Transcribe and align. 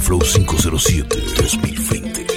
Flow 0.00 0.18
507 0.20 1.06
2020. 1.36 2.29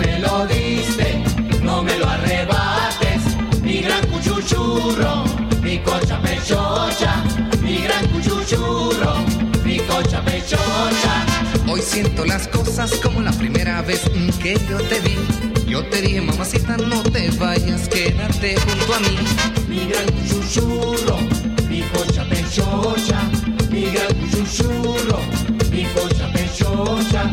Me 0.00 0.18
lo 0.18 0.46
diste, 0.46 1.22
no 1.62 1.82
me 1.82 1.96
lo 1.98 2.08
arrebates, 2.08 3.22
mi 3.62 3.80
gran 3.82 4.06
cuchuchurro, 4.08 5.24
mi 5.62 5.78
cocha 5.78 6.20
pechocha, 6.22 7.22
mi 7.62 7.82
gran 7.82 8.06
cuchuchurro, 8.08 9.16
mi 9.64 9.78
cocha 9.80 10.22
pechocha. 10.24 11.26
Hoy 11.68 11.80
siento 11.82 12.24
las 12.24 12.48
cosas 12.48 12.92
como 13.02 13.20
la 13.20 13.32
primera 13.32 13.82
vez 13.82 14.02
que 14.42 14.54
yo 14.68 14.78
te 14.78 15.00
vi. 15.00 15.16
Yo 15.66 15.84
te 15.84 16.02
dije, 16.02 16.20
mamacita, 16.20 16.76
no 16.78 17.02
te 17.02 17.30
vayas, 17.32 17.88
quédate 17.88 18.56
junto 18.56 18.94
a 18.94 19.00
mí. 19.00 19.18
mi 19.68 19.86
gran 19.86 20.06
cuchuchurro, 20.12 21.18
mi 21.68 21.82
cocha 21.82 22.24
pechocha, 22.24 23.20
mi 23.70 23.82
gran 23.90 24.12
cuchuchurro, 24.14 25.20
mi 25.70 25.84
cocha 25.94 26.32
pechocha. 26.32 27.30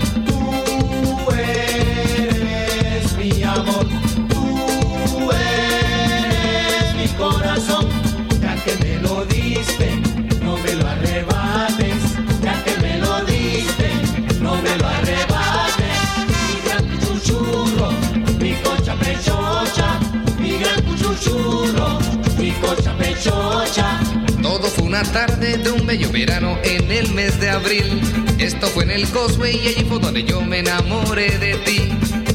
Una 24.99 25.11
tarde 25.11 25.57
de 25.59 25.69
un 25.69 25.85
bello 25.85 26.11
verano 26.11 26.57
en 26.63 26.91
el 26.91 27.13
mes 27.13 27.39
de 27.39 27.51
abril. 27.51 28.01
Esto 28.39 28.65
fue 28.65 28.83
en 28.83 28.89
el 28.89 29.07
Cosway 29.09 29.55
y 29.55 29.67
allí 29.67 29.85
fue 29.87 29.99
donde 29.99 30.23
yo 30.23 30.41
me 30.41 30.59
enamoré 30.59 31.37
de 31.37 31.53
ti. 31.57 31.91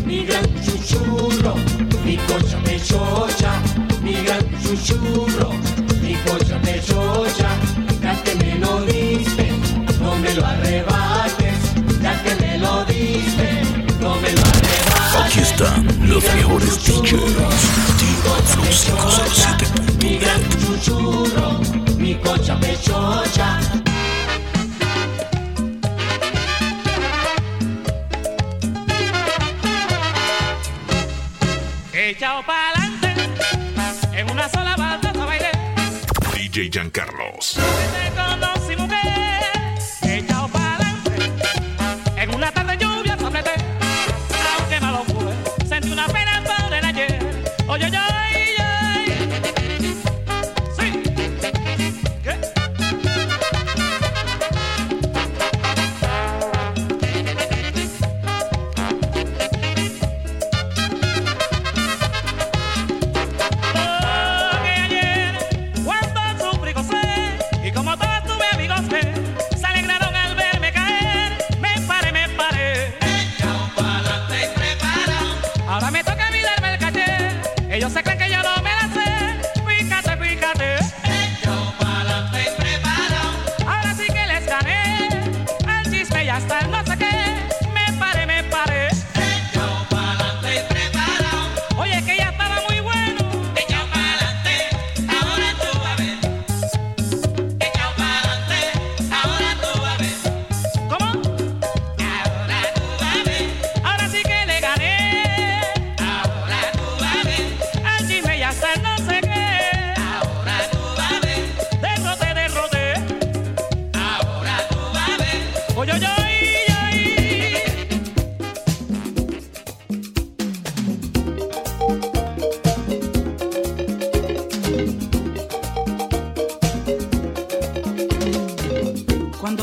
mi 0.06 0.24
gran 0.24 0.44
chuchurro, 0.64 1.56
mi 2.04 2.16
cocha 2.18 2.58
pechocha, 2.62 3.60
mi 4.00 4.12
gran 4.12 4.46
chuchurro, 4.62 5.50
mi 6.02 6.14
cocha 6.24 6.56
pechocha, 6.62 7.48
ya 8.00 8.22
que 8.22 8.34
me 8.36 8.54
lo 8.60 8.82
diste, 8.82 9.50
no 10.00 10.14
me 10.16 10.32
lo 10.32 10.46
arrebates, 10.46 11.58
ya 12.00 12.22
que 12.22 12.34
me 12.36 12.58
lo 12.58 12.84
diste, 12.84 13.62
no 14.00 14.14
me 14.20 14.30
lo 14.30 14.40
arrebates. 14.40 15.26
Aquí 15.26 15.40
están 15.40 16.08
los 16.08 16.22
mejores 16.22 16.78
DJs. 16.84 17.82
Team 17.98 18.16
Flow 18.22 19.91
Mi 20.02 20.18
gran 20.18 20.40
507.net. 20.40 20.58
chuchurro, 20.58 21.60
mi 21.96 22.18
cocha 22.18 22.56
pechocha. 22.56 23.58
Echao 31.92 32.42
pa'lante, 32.42 33.14
en 34.12 34.28
una 34.28 34.48
sola 34.48 34.74
banda 34.76 35.10
a 35.10 35.24
bailar. 35.24 35.52
DJ 36.34 36.68
Giancarlos. 36.68 37.54
Te 37.54 38.51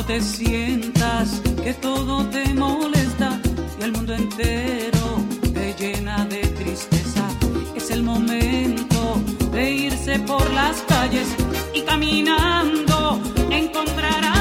te 0.10 0.22
sientas 0.22 1.40
que 1.64 1.72
todo 1.76 2.26
te 2.30 2.52
molesta 2.56 3.40
y 3.80 3.84
el 3.84 3.92
mundo 3.92 4.16
entero 4.16 5.24
te 5.54 5.76
llena 5.76 6.26
de 6.26 6.40
tristeza, 6.48 7.30
es 7.76 7.92
el 7.92 8.02
momento 8.02 9.22
de 9.52 9.72
irse 9.72 10.18
por 10.22 10.52
las 10.52 10.78
calles 10.88 11.28
y 11.76 11.84
caminando 11.84 13.22
encontrarás 13.52 14.39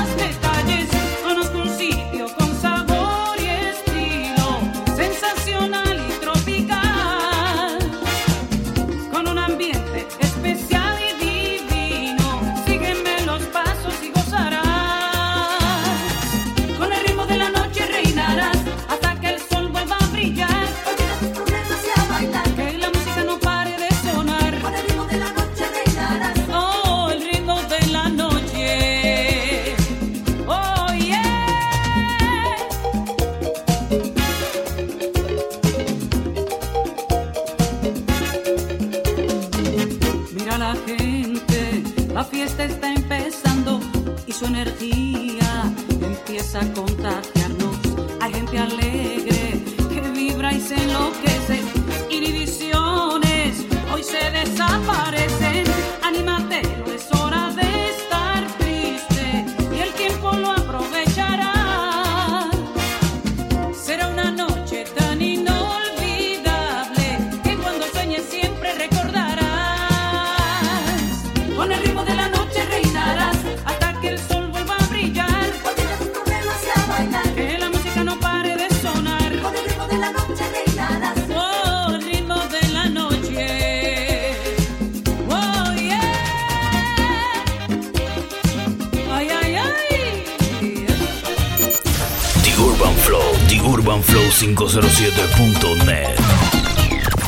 507.net. 94.39 96.17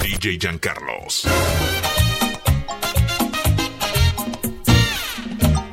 DJ 0.00 0.38
Giancarlos. 0.38 1.26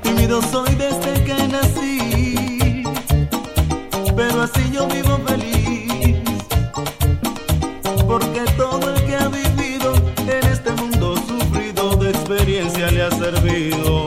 Tímido 0.01 0.41
soy 0.41 0.73
desde 0.73 1.23
que 1.23 1.35
nací, 1.47 2.83
pero 4.15 4.41
así 4.41 4.71
yo 4.73 4.87
vivo 4.87 5.19
feliz, 5.27 6.17
porque 8.07 8.41
todo 8.57 8.95
el 8.95 9.03
que 9.05 9.15
ha 9.15 9.27
vivido 9.27 9.93
en 10.17 10.43
este 10.51 10.71
mundo 10.71 11.17
sufrido 11.17 11.97
de 11.97 12.09
experiencia 12.09 12.89
le 12.89 13.03
ha 13.03 13.11
servido. 13.11 14.06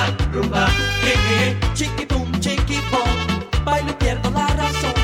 rumba, 0.00 0.06
rumba, 0.32 0.68
eh, 1.04 1.16
eh, 1.42 1.56
chiqui 1.74 2.06
boom, 2.06 2.30
chiqui 2.40 2.78
boom, 2.90 3.64
bailo 3.64 3.90
y 3.90 3.94
pierdo 3.94 4.30
la 4.30 4.46
razón. 4.48 4.94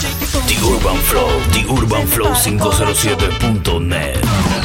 Chiqui 0.00 0.26
boom, 0.32 0.46
The 0.46 0.56
Urban 0.64 0.96
Flow, 1.02 1.28
The 1.52 1.64
Urban 1.68 2.06
Flow 2.06 2.34
507.net. 2.34 4.61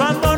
pasando 0.00 0.29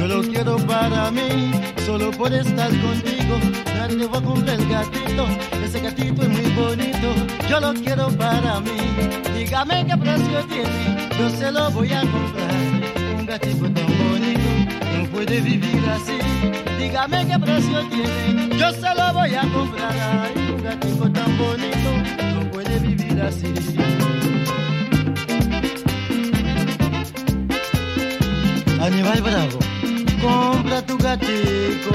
yo 0.00 0.06
lo 0.06 0.22
quiero 0.22 0.56
para 0.66 1.10
mí. 1.10 1.52
Solo 1.84 2.10
por 2.10 2.32
estar 2.32 2.70
contigo, 2.70 3.38
ya 3.66 3.86
te 3.86 4.06
voy 4.06 4.18
a 4.18 4.22
comprar 4.22 4.58
el 4.58 4.68
gatito. 4.68 5.26
Ese 5.62 5.80
gatito 5.80 6.22
es 6.22 6.28
muy 6.28 6.50
bonito, 6.52 7.08
yo 7.48 7.60
lo 7.60 7.74
quiero 7.74 8.08
para 8.16 8.60
mí. 8.60 8.80
Dígame 9.36 9.86
qué 9.86 9.96
precio 9.96 10.38
tiene, 10.48 11.08
yo 11.18 11.30
se 11.30 11.52
lo 11.52 11.70
voy 11.70 11.92
a 11.92 12.00
comprar. 12.00 12.54
Un 13.18 13.26
gatito 13.26 13.70
tan 13.70 13.90
bonito, 13.98 14.50
no 14.96 15.04
puede 15.10 15.40
vivir 15.40 15.82
así. 15.90 16.18
Dígame 16.78 17.26
qué 17.26 17.38
precio 17.38 17.80
tiene, 17.90 18.58
yo 18.58 18.72
se 18.72 18.94
lo 18.94 19.12
voy 19.12 19.34
a 19.34 19.42
comprar. 19.52 20.30
Un 20.54 20.62
gatito 20.62 21.10
tan 21.12 21.38
bonito, 21.38 21.90
no 22.34 22.50
puede 22.50 22.78
vivir 22.78 23.20
así. 23.20 23.52
Aníbal 28.80 29.20
Bravo, 29.20 29.58
compra 30.20 30.82
tu 30.82 30.96
gatico. 30.98 31.94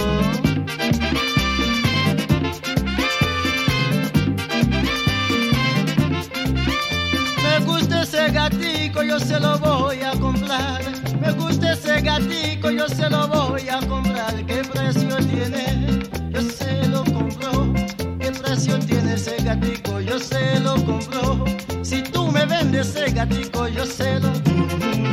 Me 7.43 7.59
gusta 7.65 8.03
ese 8.03 8.31
gatico, 8.31 9.03
yo 9.03 9.19
se 9.19 9.39
lo 9.39 9.57
voy 9.59 10.01
a 10.01 10.11
comprar. 10.19 10.81
Me 11.21 11.31
gusta 11.33 11.73
ese 11.73 12.01
gatico, 12.01 12.69
yo 12.71 12.87
se 12.87 13.09
lo 13.09 13.27
voy 13.27 13.69
a 13.69 13.79
comprar. 13.87 14.33
¿Qué 14.45 14.61
precio 14.63 15.15
tiene? 15.17 16.03
Yo 16.29 16.41
se 16.41 16.87
lo 16.87 17.03
compro. 17.03 17.73
¿Qué 18.19 18.31
precio 18.31 18.79
tiene 18.79 19.13
ese 19.13 19.37
gatico? 19.43 19.99
Yo 19.99 20.19
se 20.19 20.59
lo 20.59 20.75
compro. 20.85 21.45
Si 21.83 22.01
tú 22.01 22.31
me 22.31 22.45
vendes 22.45 22.95
ese 22.95 23.11
gatico, 23.11 23.67
yo 23.67 23.85
se 23.85 24.19
lo, 24.19 24.29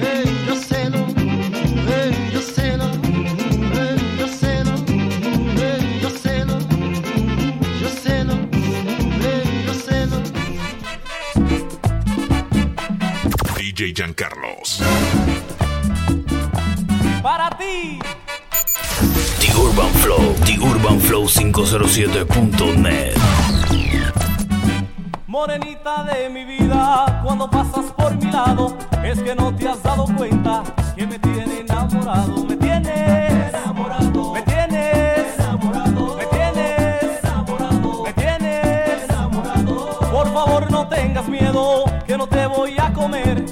Ey, 0.00 0.41
DJ 13.92 13.94
Giancarlos. 13.94 14.80
Para 17.22 17.50
ti. 17.50 17.99
The 19.38 19.52
Urban 19.54 19.92
Flow. 19.94 20.34
The 20.44 20.58
Urban 20.58 21.00
Flow 21.00 21.26
507.net. 21.26 23.14
Morenita 25.26 26.04
de 26.04 26.28
mi 26.30 26.44
vida, 26.44 27.20
cuando 27.25 27.50
pasas 27.50 27.87
por 27.92 28.14
mi 28.16 28.30
lado, 28.30 28.76
es 29.02 29.20
que 29.20 29.34
no 29.34 29.54
te 29.54 29.68
has 29.68 29.82
dado 29.82 30.06
cuenta 30.16 30.62
que 30.96 31.06
me 31.06 31.18
tiene 31.18 31.61
enamorado, 31.61 32.44
me 32.44 32.56
tienes 32.56 33.54
enamorado, 33.54 34.32
me 34.34 34.42
tienes 34.42 35.38
enamorado, 35.38 36.16
me 36.16 36.26
tienes 36.26 37.25
enamorado, 37.25 38.04
me 38.04 38.12
tienes 38.12 39.04
enamorado. 39.04 40.00
Por 40.11 40.32
favor 40.32 40.70
no 40.70 40.87
tengas 40.88 41.28
miedo, 41.28 41.84
que 42.06 42.18
no 42.18 42.26
te 42.26 42.46
voy 42.46 42.75
a 42.78 42.92
comer, 42.92 43.42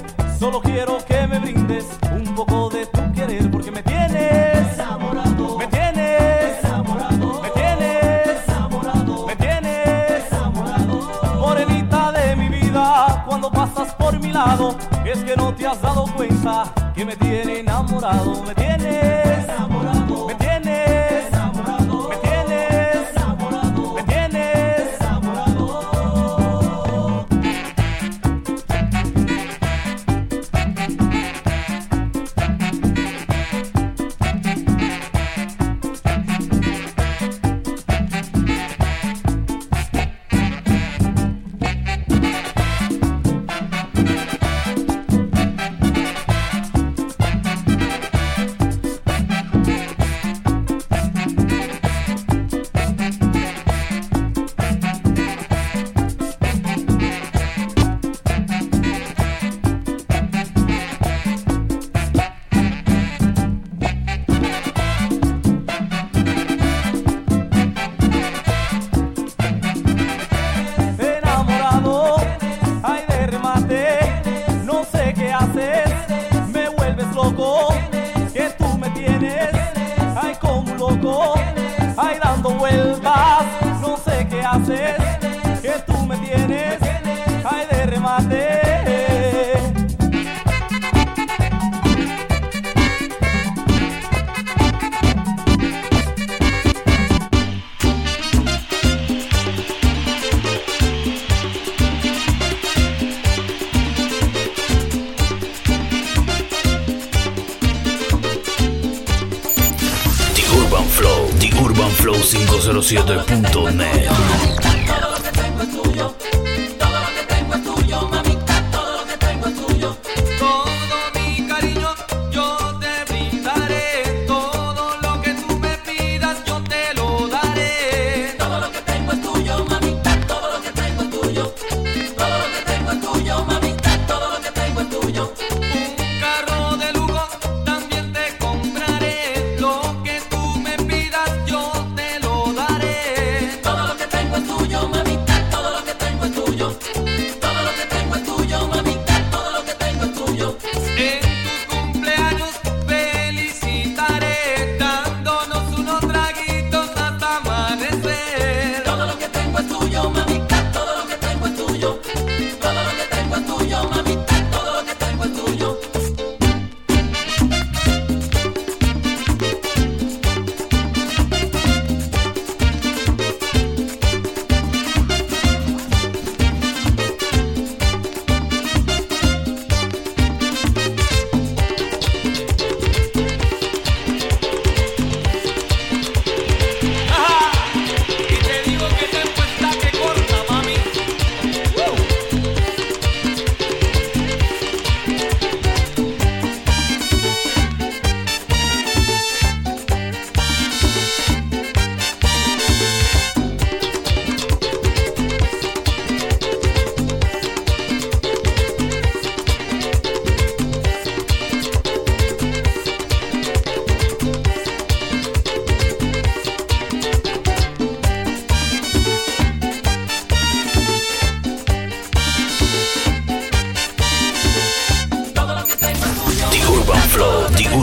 solo 0.41 0.59
quiero 0.59 0.97
que 1.05 1.27
me 1.27 1.37
brindes 1.37 1.85
un 2.11 2.33
poco 2.33 2.67
de 2.71 2.87
tu 2.87 3.11
querer, 3.13 3.51
porque 3.51 3.69
me 3.69 3.83
tienes 3.83 4.73
enamorado, 4.73 5.59
me 5.59 5.67
tienes 5.67 6.63
enamorado, 6.63 7.41
me 7.43 7.49
tienes 7.51 8.47
enamorado, 8.47 9.27
me 9.27 9.35
tienes 9.35 10.31
enamorado. 10.31 11.35
Morenita 11.41 12.11
de 12.11 12.35
mi 12.37 12.49
vida, 12.49 13.23
cuando 13.27 13.51
pasas 13.51 13.93
por 13.93 14.19
mi 14.19 14.31
lado, 14.31 14.75
es 15.05 15.23
que 15.23 15.35
no 15.35 15.53
te 15.53 15.67
has 15.67 15.79
dado 15.79 16.05
cuenta 16.15 16.73
que 16.95 17.05
me 17.05 17.15
tiene 17.15 17.59
enamorado, 17.59 18.41
me 18.41 18.55
tienes 18.55 19.10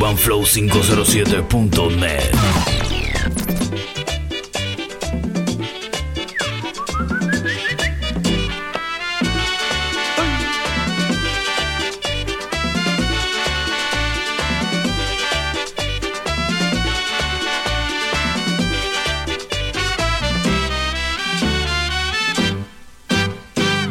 urbanflow507.net. 0.07 2.31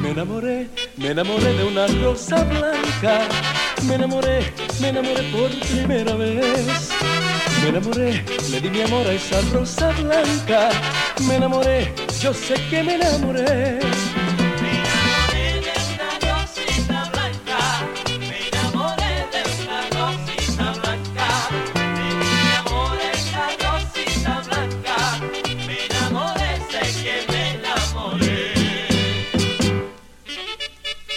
Me 0.00 0.11
enamoré, 0.11 0.68
me 0.96 1.11
enamoré 1.11 1.52
de 1.52 1.64
una 1.64 1.87
rosa 1.87 2.42
blanca, 2.44 3.29
me 3.87 3.96
enamoré 3.96 4.65
me 4.81 4.89
enamoré 4.89 5.23
por 5.33 5.51
primera 5.61 6.15
vez. 6.15 6.91
Me 7.62 7.69
enamoré, 7.69 8.25
le 8.51 8.61
di 8.61 8.71
mi 8.71 8.83
amor 8.83 9.07
a 9.07 9.12
esa 9.12 9.41
rosa 9.53 9.91
blanca. 9.93 10.69
Me 11.27 11.37
enamoré, 11.37 11.93
yo 12.21 12.35
sé 12.35 12.55
que 12.69 12.83
me 12.83 12.95
enamoré. 12.97 13.81
Me 14.62 14.73
enamoré 14.79 15.47
de 15.65 15.73
una 15.95 16.11
rosita 16.27 16.99
blanca. 17.12 17.59
Me 18.21 18.39
enamoré 18.49 19.12
de 19.33 19.41
una 19.62 19.81
rosita 19.97 20.67
blanca. 20.81 21.29
Me 21.75 21.87
di 21.97 22.11
mi 22.21 22.53
amor 22.61 22.93
de 23.01 23.11
una 23.25 23.47
rosita 23.65 24.33
blanca. 24.47 24.97
Me 25.67 25.77
enamoré, 25.87 26.51
sé 26.71 26.83
que 27.03 27.17
me 27.33 27.43
enamoré. 27.55 28.43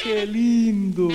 Qué 0.04 0.26
lindo. 0.26 1.08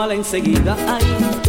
tómala 0.00 0.14
enseguida, 0.14 0.74
ay, 0.88 1.04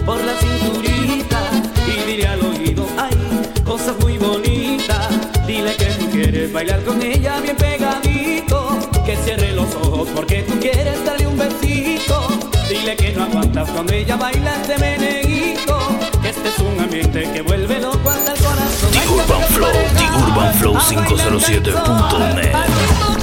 por 0.06 0.22
la 0.26 0.34
cinturita 0.34 1.40
y 1.88 1.92
dile 2.06 2.28
al 2.28 2.42
oído, 2.42 2.86
ay, 2.98 3.16
cosas 3.64 3.96
muy 4.02 4.18
bonitas. 4.18 5.08
Dile 5.48 5.74
que 5.78 5.86
tú 5.86 6.10
quieres 6.10 6.52
bailar 6.52 6.84
con 6.84 7.02
ella 7.02 7.40
bien 7.40 7.56
pegadito, 7.56 8.78
que 9.06 9.16
cierre 9.16 9.54
los 9.54 9.74
ojos 9.76 10.10
porque 10.14 10.44
tú 10.44 10.60
quieres 10.60 11.02
darle 11.06 11.28
un 11.28 11.38
besito. 11.38 12.28
Dile 12.68 12.98
que 12.98 13.14
no 13.14 13.24
aguantas 13.24 13.70
cuando 13.70 13.94
ella 13.94 14.18
baila 14.18 14.54
este 14.62 14.78
meneguito, 14.80 15.80
que 16.22 16.30
este 16.30 16.50
es 16.50 16.60
un 16.60 16.78
ambiente 16.78 17.32
que 17.32 17.42
vuelve 17.44 17.80
loco 17.80 18.10
hasta 18.10 18.34
el 18.34 18.44
corazón. 18.44 18.92
The 18.92 19.08
Urban 19.08 19.44
Flow, 19.54 19.72
The 19.96 20.10
Urban 20.28 20.54
Flow 20.56 20.76
507.net. 20.76 23.21